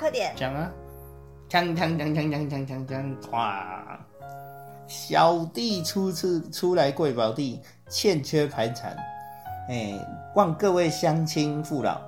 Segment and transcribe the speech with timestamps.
[0.00, 0.32] 快点。
[0.34, 0.72] 讲啊，
[1.50, 4.00] 锵锵锵锵锵锵锵锵，哇！
[4.88, 8.96] 小弟初次出来贵宝地，欠缺盘缠，
[9.68, 9.94] 哎，
[10.34, 12.00] 望各位乡亲父老，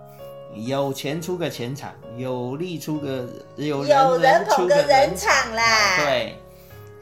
[0.54, 6.36] 有钱出个钱场，有力出个有有人捧个人场，场啦。，对，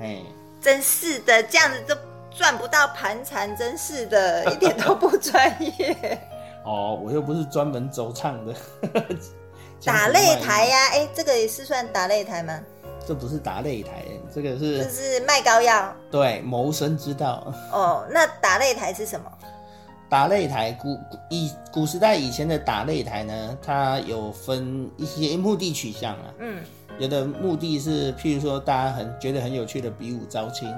[0.01, 0.23] 哎，
[0.61, 1.97] 真是的，这样子都
[2.31, 6.21] 赚不到盘缠，真是的，一点都不专业。
[6.67, 8.55] 哦，我又不是专门走唱的，
[9.85, 12.61] 打擂台呀、哎、这个也是算打擂台吗？
[13.07, 17.53] 这不是打擂台，这个这是是卖膏药对谋生之道。
[17.73, 18.07] 哦。
[18.11, 19.31] 那打擂台是什么？
[20.09, 26.35] 打擂台古以古时代以前的打擂台呢，它有分一些目的取向啊。
[26.39, 26.63] 嗯
[26.99, 30.69] 有的目的是，譬如说大家很觉得很有趣的比武招亲，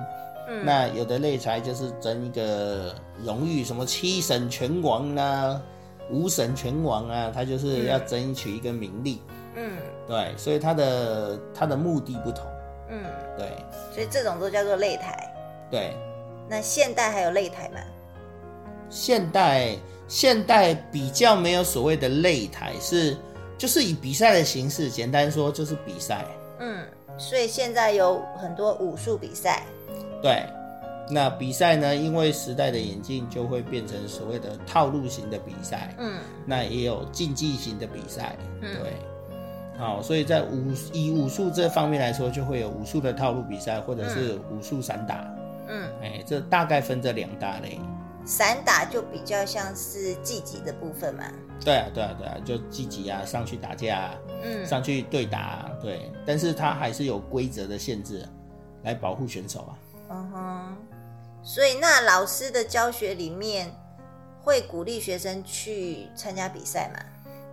[0.49, 2.95] 嗯，那有的擂台就是争一个
[3.25, 5.61] 荣誉，什么七省拳王啊、
[6.11, 9.23] 五省拳王啊，他就是要争取一个名利。
[9.55, 9.77] 嗯
[10.09, 12.45] 对，所以他的他的目的不同。
[12.89, 13.05] 嗯，
[13.39, 13.49] 对
[13.93, 15.35] 所以这种都叫做擂台。
[15.71, 15.95] 对，
[16.49, 17.81] 那现代还有擂台吗？
[18.91, 19.77] 现代
[20.09, 23.17] 现代比较没有所谓的擂台，是
[23.57, 26.27] 就是以比赛的形式，简单说就是比赛。
[26.61, 26.85] 嗯，
[27.17, 29.63] 所以现在有很多武术比赛。
[30.23, 30.45] 对，
[31.11, 35.95] 那比赛呢，因为时代的演进，就会变成所谓的套路型的比赛。
[35.99, 38.37] 嗯那也有竞技型的比赛。
[38.61, 38.93] 嗯对。
[39.79, 45.27] 好，所以在武以武术这方面来说，就会有武术的套路比赛，或者是武术散打。
[45.69, 47.81] 嗯，哎、这大概分这两大类。
[48.25, 51.25] 散打就比较像是积极的部分嘛。
[51.65, 58.25] 对啊，对啊，对啊，就积极啊，上去打架、啊，嗯上去对打、啊，对，但是它还是有规则的限制，
[58.85, 59.73] 来保护选手啊。
[60.11, 60.77] 嗯哼，
[61.43, 63.75] 所以那老师的教学里面
[64.41, 67.01] 会鼓励学生去参加比赛吗？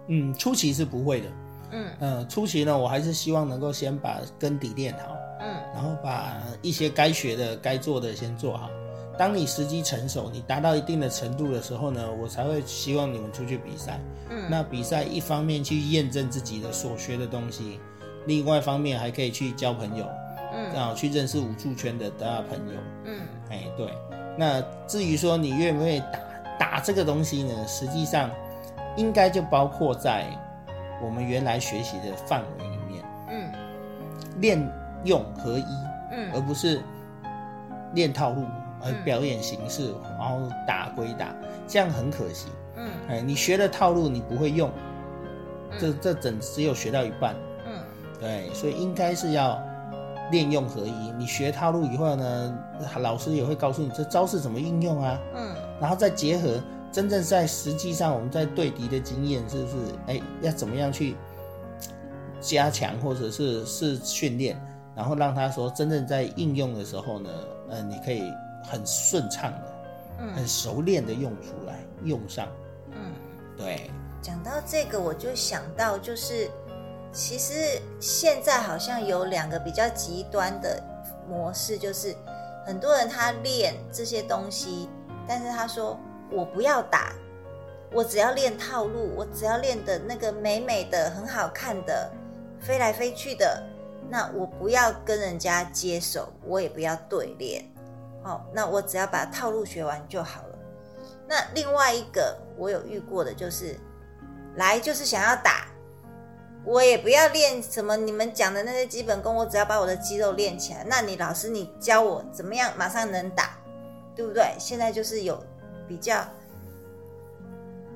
[0.08, 1.28] 嗯，初期是不会的，
[1.72, 8.70] 嗯嗯、初期呢，我还是希望能够先把根底练好，嗯然后把一些该学的、该做的先做好。
[9.18, 14.00] 当你时机成熟，你达到一定的程度的时候呢，我才会希望你们出去比赛。
[14.30, 17.80] 嗯那比赛一方面去验证自己的所学的东西，
[18.26, 20.08] 另外一方面还可以去交朋友，
[20.72, 22.80] 嗯然后去认识武术圈的大家朋友。
[23.06, 23.20] 嗯
[23.50, 23.94] 哎，对。
[24.38, 26.04] 那至于说你愿不愿意
[26.58, 27.68] 打打这个东西呢？
[27.68, 28.30] 实际上
[28.96, 30.26] 应该就包括在
[31.02, 33.52] 我们原来学习的范围里面，嗯
[34.40, 34.72] 练
[35.04, 35.66] 用合一，
[36.14, 36.82] 嗯而嗯不是
[37.94, 38.44] 练套路，
[38.82, 41.34] 而嗯表演形式，然后打归打，
[41.68, 42.48] 这样很可惜。
[42.78, 44.72] 嗯哎，你学的套路你不会用，
[45.78, 47.36] 这嗯这整只有学到一半。
[47.68, 47.74] 嗯
[48.22, 49.62] 对，所以应该是要
[50.32, 51.12] 练用合一。
[51.18, 52.58] 你学套路以后呢，
[53.00, 59.76] 老师也会告诉你这招式怎么应用啊，嗯然后再结合真正在实际上我们在对敌的经验，是不是？
[60.08, 61.16] 哎，要怎么样去
[62.42, 64.60] 加强或者是是训练，
[64.96, 67.30] 然后让他说真正在应用的时候呢，
[67.70, 68.32] 呃，你可以
[68.64, 72.48] 很顺畅的、很嗯熟练的用出来，用上。
[72.92, 73.14] 嗯。
[73.58, 73.92] 对，
[74.22, 76.50] 讲到这个，我就想到，就是
[77.12, 80.82] 其实现在好像有两个比较极端的
[81.28, 82.16] 模式，就是
[82.66, 84.88] 很多人他练这些东西，
[85.28, 86.00] 但是他说
[86.32, 87.14] 我不要打，
[87.92, 92.12] 我只要练套路，我只要练的那个美美的、很好看的，
[92.60, 93.64] 飞来飞去的，
[94.10, 97.66] 那我不要跟人家接手，我也不要对练，
[98.22, 100.56] 好、那我只要把套路学完就好了。
[101.28, 103.76] 那另外一个我有遇过的就是，
[104.56, 105.68] 来就是想要打，
[106.66, 110.86] 我也不要练什么你们讲的那些基本功，我只要把我的肌肉练起来。
[110.88, 113.58] 那你老师你教我怎么样马上能打，
[114.16, 114.54] 对不对？
[114.60, 115.42] 现在就是有
[115.88, 116.28] 比较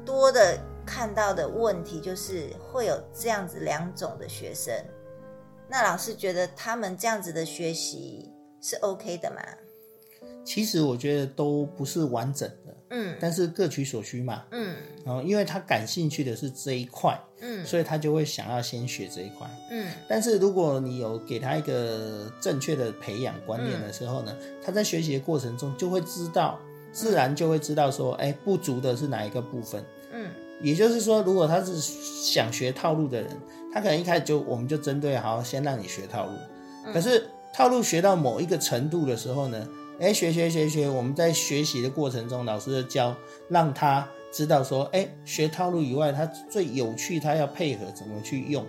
[0.05, 4.73] 多的看到的问题，就是会有这样子两种的学生。
[5.67, 9.41] 那老师觉得他们这样子的学习是 OK 的吗？
[10.43, 14.43] 其实我觉得都不是完整的，嗯但是各取所需嘛。
[14.51, 14.75] 嗯
[15.05, 19.47] 然后，因为他感兴趣的是这一块，嗯所以他就会想要先学这一块。
[19.71, 26.59] 嗯但是如果你有给他一个正确的培养观念的时候呢，他在学习的过程中就会知道，
[26.91, 29.83] 自然就会知道说，哎，不足的是哪一个部分。
[30.11, 30.29] 嗯
[30.61, 33.29] 也就是说，如果他是想学套路的人，
[33.73, 36.31] 他可能一开始就我们就针对好，先让你学套路。
[36.93, 39.67] 可是套路学到某一个程度的时候呢，
[39.99, 43.15] 哎，学学学学，我们在学习的过程中，老师的教
[43.47, 48.65] 让他知道说，哎，学套路以外，他最有趣，他要配合怎么去用，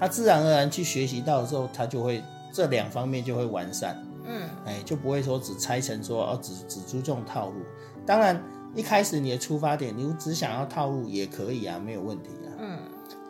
[0.00, 2.22] 他自然而然去学习到的时候，他就会
[2.52, 7.56] 这两方面就会完善，嗯哎，就不会说只拆成说哦，只只注重套路。
[8.06, 8.42] 当然，
[8.74, 12.48] 一开始你的出发点，你只想要套路也可以啊，没有问题啊。
[12.58, 12.78] 嗯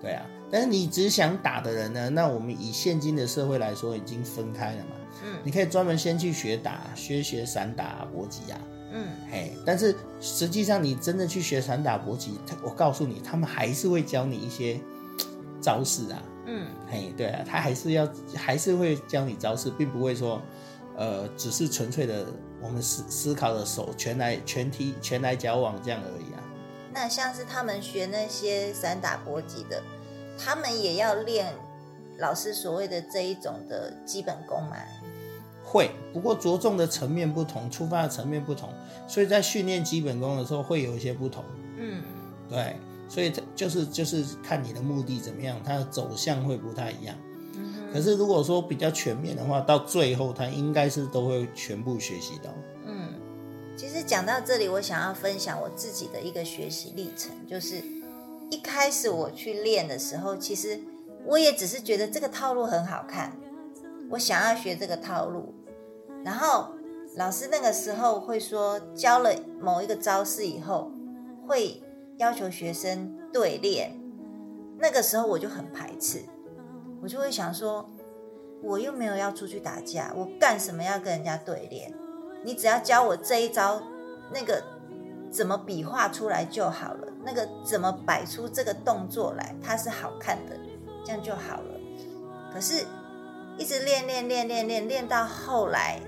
[0.00, 4.90] 对啊，但是你只想打的人呢，那我们以现今的社会来说，已经分开了嘛。
[5.22, 8.60] 嗯你可以专门先去学打，学学散打、搏击啊。
[8.92, 14.80] 嗯嘿，但是实际上你真的去学散打搏击，他我告诉你，他们还是会教你一些
[15.60, 16.22] 招式啊。
[16.46, 20.40] 嗯嘿，对啊，他还是要还是会教你招式，并不会说，
[20.96, 22.26] 呃，只是纯粹的
[22.60, 26.40] 我们思思考的手拳来拳踢拳来脚往这样而已啊。
[26.92, 29.82] 那像是他们学那些散打搏击的，
[30.38, 31.52] 他们也要练
[32.18, 34.76] 老师所谓的这一种的基本功嘛？
[35.64, 38.68] 会，不过着重的层面不同，出发的层面不同，
[39.08, 41.44] 所以在训练基本功的时候会有一些不同。
[41.78, 42.02] 嗯
[42.48, 42.76] 对，
[43.08, 47.16] 所以它就是就是看你的目的怎么样，它的走向会不太一样。
[47.56, 52.50] 嗯可是如果说比较全面的话，到最后它应该是都会全部学习到。
[52.86, 53.08] 嗯。
[53.76, 57.82] 其实讲到这里，我想要分享我自己的一个学习历程，就是
[58.50, 60.78] 一开始我去练的时候，其实
[61.26, 63.32] 我也只是觉得这个套路很好看，
[64.10, 65.54] 我想要学这个套路。
[66.24, 66.68] 然后
[67.16, 69.30] 老师那个时候会说，教了
[69.60, 70.90] 某一个招式以后，
[71.46, 71.82] 会
[72.18, 73.98] 要求学生对练。
[74.78, 76.22] 那个时候我就很排斥，
[77.00, 77.88] 我就会想说，
[78.62, 81.92] 我又没有要出去打架，我干什么要跟人家对练？
[82.42, 83.80] 你只要教我这一招，
[84.32, 84.62] 那个
[85.30, 90.56] 怎么比划出来就好了，那个怎么摆出这个动作来，它是好看的，
[91.04, 91.80] 这样就好了。
[92.52, 92.86] 可是，
[93.58, 96.00] 一直练练练练练练到后来，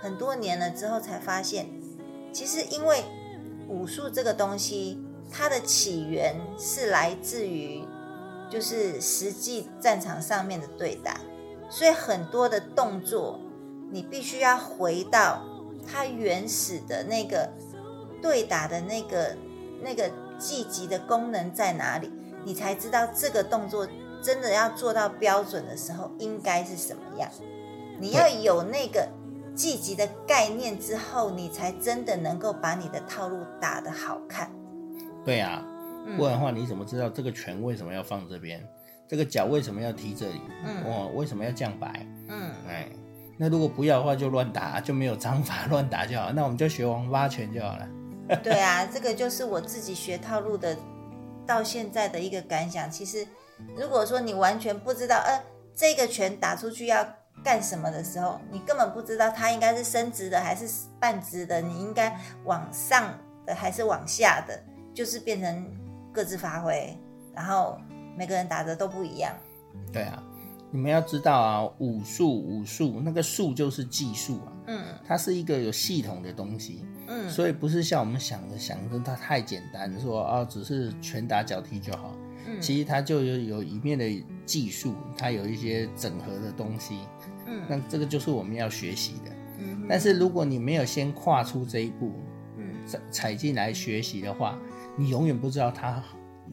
[0.00, 1.66] 很多年了之后才发现，
[2.32, 3.04] 其实因为
[3.68, 7.84] 武术这个东西，它的起源是来自于
[8.50, 11.20] 就是实际战场上面的对打，
[11.68, 13.40] 所以很多的动作
[13.90, 15.42] 你必须要回到
[15.86, 17.50] 它原始的那个
[18.22, 19.36] 对打的那个
[19.82, 22.10] 那个积极的功能在哪里，
[22.44, 23.86] 你才知道这个动作
[24.22, 27.28] 真的要做到标准的时候应该是什么样。
[27.98, 29.08] 你要有那个
[29.54, 34.50] 积极的概念之后，你才真的能够把你的套路打得好看。
[35.24, 35.62] 对啊，
[36.06, 38.62] 嗯不然的话你怎么知道这个拳为什么要放这边？
[39.08, 40.40] 这个脚为什么要踢这里？
[40.64, 42.06] 嗯哦，为什么要这样摆？
[42.28, 42.88] 嗯哎，
[43.38, 46.32] 那如果不要的话就乱打，就没有章法， 乱打就好。
[46.32, 47.88] 那我们就学王八拳就好了。
[48.42, 50.76] 对啊，这个就是我自己学套路的
[51.46, 52.90] 到现在的一个感想。
[52.90, 53.24] 其实，
[53.76, 55.42] 如果说你完全不知道，呃，
[55.74, 57.06] 这个拳打出去要
[57.44, 60.68] 干什么的时候，你根本不知道它应该是伸直的还是
[60.98, 64.58] 半直的，你应该往上的还是往下的，
[64.94, 65.66] 就是变成
[66.12, 66.96] 各自发挥，
[67.34, 67.78] 然后
[68.16, 69.32] 每个人打的都不一样。
[69.92, 70.22] 对啊，
[70.70, 82.12] 你们要知道啊，武术武术那个术就是技术啊，嗯它是一个有系统的东西，嗯所以不是像我们想的想的它太简单，说哦只是拳打脚踢就好。
[82.46, 82.60] 嗯。
[82.60, 84.04] 其实它就有有一面的
[84.44, 87.00] 技术，它有一些整合的东西，
[87.46, 87.62] 嗯。
[87.68, 89.30] 那这个就是我们要学习的。
[89.58, 92.12] 嗯但是如果你没有先跨出这一步，
[92.58, 92.86] 嗯。
[92.86, 94.58] 踩踩进来学习的话，
[94.96, 96.02] 你永远不知道它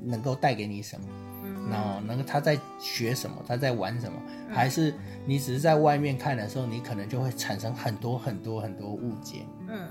[0.04, 1.08] 能够带给你什么。
[1.46, 4.94] 嗯然后那个他在学什么，他在玩什么，还是
[5.26, 9.46] 你只是在外面看的时候，你可能就会产生很多很多很多误解。
[9.70, 9.88] 嗯。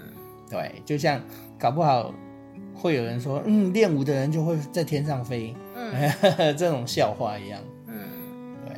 [0.51, 1.19] 对，就像
[1.59, 2.13] 搞不好
[2.75, 6.13] 会有人说，嗯，练武的人就会在天上飞，嗯
[6.57, 7.61] 这种笑话一样。
[7.87, 8.57] 嗯。
[8.67, 8.77] 对，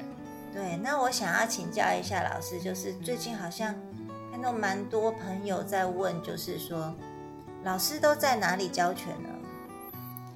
[0.63, 3.75] 对，那我想要请教一下老师，就是最近好像
[4.31, 6.95] 看到蛮多朋友在问，就是说
[7.63, 9.29] 老师都在哪里教拳呢？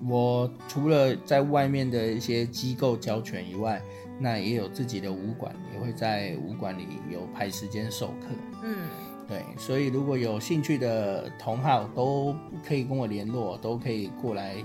[0.07, 3.83] 我除了在外面的一些机构教拳以外，
[4.18, 8.26] 那也有自己的武馆，也会在武馆里有排时间授课。
[8.62, 8.88] 嗯
[9.28, 12.34] 对，所以如果有兴趣的同好都
[12.66, 14.56] 可以跟我联络，都可以过来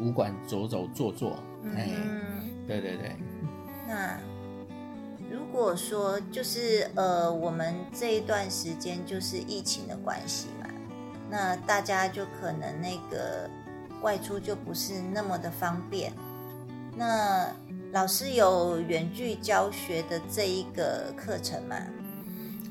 [0.00, 1.38] 武馆走走坐坐。
[1.76, 2.20] 哎、嗯，
[2.66, 3.16] 对对对，
[3.86, 4.18] 那
[5.30, 10.68] 如果说就是呃，我们这一段时间就是疫情的关系嘛，
[11.30, 13.48] 那大家就可能那个
[14.02, 16.12] 外出就不是那么的方便。
[16.96, 17.48] 那
[17.94, 21.76] 老师有远距教学的这一个课程吗？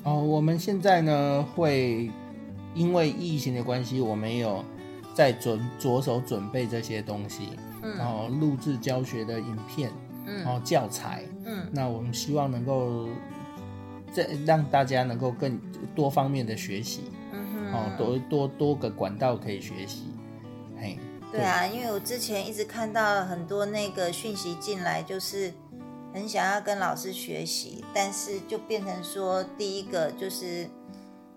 [0.02, 2.10] 哦，我们现在呢会
[2.74, 4.62] 因为疫情的关系，我们有
[5.14, 7.48] 在准着手准备这些东西，
[7.80, 9.90] 然嗯后录制教学的影片，
[10.26, 11.24] 然嗯后教材。
[11.46, 13.08] 嗯那我们希望能够
[14.12, 15.58] 这让大家能够更
[15.94, 20.04] 多方面的学习，嗯哦，多多多个管道可以学习。
[20.76, 20.98] 嘿，
[21.34, 25.52] 对啊，因为我之前一直看到很多那个讯息进来，就是
[26.14, 30.70] 很想要跟老师学习，但是就变成说，第一个就是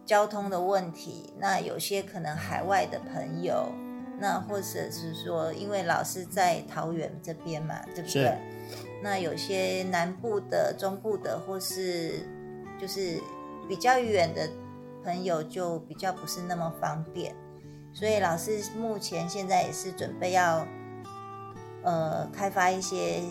[0.06, 3.72] 交通的问题，那有些可能海外的朋友，
[4.20, 8.38] 那或者是说，因为老师在桃园这边嘛，对不对？
[9.01, 12.20] 那有些南部的、中部的，或是
[12.80, 13.20] 就是
[13.68, 14.48] 比较远的
[15.04, 17.36] 朋友，就比较不是那么方便。
[17.98, 20.63] 所以老师目前现在也是准备要，
[21.82, 23.24] 呃，开发一些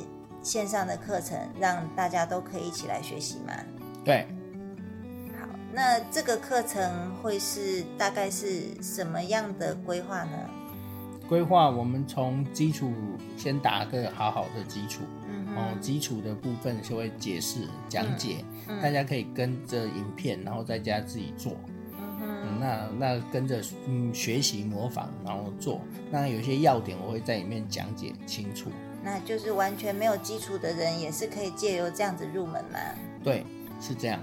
[0.43, 3.53] 线上的课程，让大家都可以一起来学习嘛。
[4.05, 4.27] 对，
[5.39, 10.37] 好，那这个课程会是大概是什么样的规划呢？
[11.29, 12.93] 规划我们从基础
[13.39, 21.53] 先打个好好的基础，嗯哦，基础的部分就会解释讲解，嗯大家可以跟着影片，然后在家自己做。
[22.67, 25.81] 那那跟着嗯学习模仿，然后做。
[26.11, 28.71] 那有些要点我会在里面讲解清楚。
[29.05, 32.81] 那就是完全没有基础的人，也是可以借由这样子入门吗。
[33.23, 33.45] 对，
[33.81, 34.21] 是这样。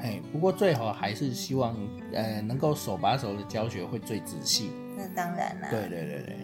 [0.00, 1.76] 哎，不过最好还是希望
[2.12, 4.70] 呃能够手把手的教学会最仔细。
[4.96, 5.68] 那当然啦。
[5.70, 6.36] 对对对对。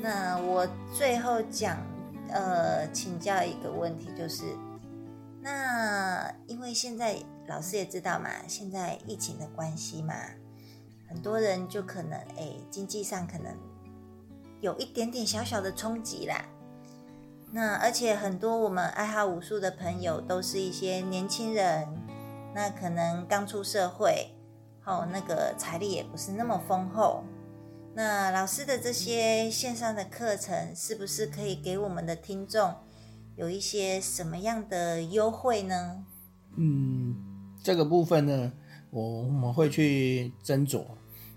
[0.00, 1.76] 那我最后讲，
[2.30, 4.44] 呃，请教一个问题，就是，
[5.42, 7.16] 那因为现在
[7.48, 10.14] 老师也知道嘛，现在疫情的关系嘛，
[11.08, 13.54] 很多人就可能，哎，经济上可能
[14.60, 16.44] 有一点点小小的冲击啦。
[17.52, 21.86] 那而且很多我们爱好武术的朋友都是一些年轻人，
[22.54, 24.34] 那可能刚出社会，
[24.84, 27.22] 哦，那个财力也不是那么丰厚。
[27.94, 32.74] 那老师的这些线上的课程，是不是可以给我们的听众
[33.36, 36.04] 有一些什么样的优惠呢？
[36.56, 37.16] 嗯，
[37.62, 38.52] 这个部分呢，
[38.96, 40.82] 我我们会去斟酌，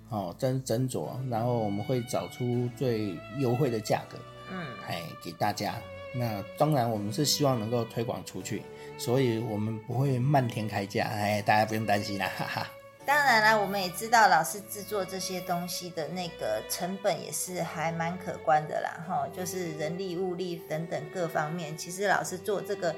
[0.08, 4.18] 哦，斟斟酌，然后我们会找出最优惠的价格，
[4.50, 5.76] 嗯，哎，给大家。
[6.16, 8.64] 那当然，我们是希望能够推广出去，
[8.98, 12.72] 所以我们不会漫天开价，哎，大家不用担心啦，哈哈。
[13.06, 21.78] 当然啦，我们也知道老师制作这些东西的那个成本也是还蛮可观的啦，哈，就是人力、物力等等各方面。
[21.78, 22.96] 其实老师做这个，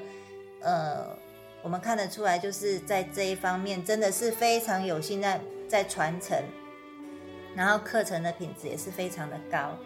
[0.60, 1.16] 呃，
[1.62, 6.36] 我们看得出来，就是在这一方面真的是非常有心在在传承，
[7.54, 9.76] 然后课程的品质也是非常的高。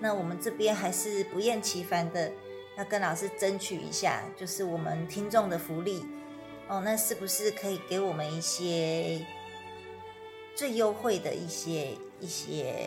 [0.00, 2.30] 那我们这边还是不厌其烦的
[2.76, 6.04] 要跟老师争取一下，就是我们听众的福利
[6.68, 9.24] 哦，那是不是可以给我们一些？
[10.54, 12.86] 最优惠的一些一些，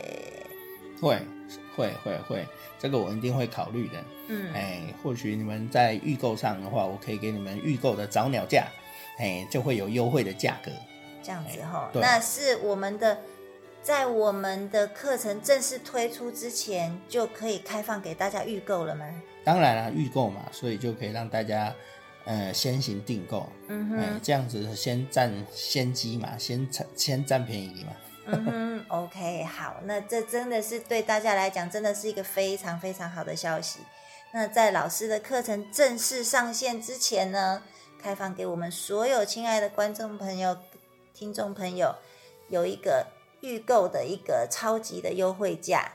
[0.99, 1.19] 会
[1.75, 2.47] 会会会，
[2.79, 4.03] 这个我一定会考虑的。
[4.27, 8.67] 嗯，哎，或许你们在预购上的话，我可以给你们预购的早鸟价，
[9.17, 10.71] 哎，就会有优惠的价格。
[11.21, 13.19] 这样子哈，对那是我们的，
[13.81, 19.05] 在我们的课程正式推出之前，就可以开放给大家预购了吗？
[19.43, 21.73] 当然了，预购嘛，所以就可以让大家
[22.25, 27.93] 呃先行订购，嗯哎哼，，这样子先占先机嘛，先占先占便宜嘛。
[28.25, 33.79] 嗯哼， OK，好，那这真的是对大家来讲，真的是一个非常非常好的消息。
[34.34, 37.63] 那在老师的课程正式上线之前呢，
[38.01, 40.58] 开放给我们所有亲爱的观众朋友、
[41.13, 41.96] 听众朋友
[42.50, 43.08] 有一个
[43.41, 45.94] 预购的一个超级的优惠价。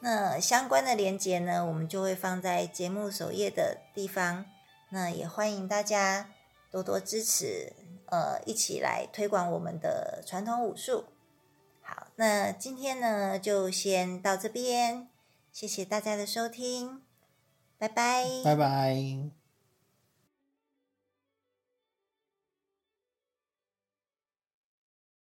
[0.00, 4.46] 那相关的链接呢，我们就会放在节目首页的地方。
[4.90, 6.30] 那也欢迎大家
[6.70, 7.72] 多多支持，
[8.06, 11.04] 呃，一起来推广我们的传统武术。
[11.90, 15.08] 好，那今天呢就先到这边，
[15.50, 17.02] 谢谢大家的收听，
[17.78, 18.24] 拜拜。
[18.44, 19.39] 拜拜。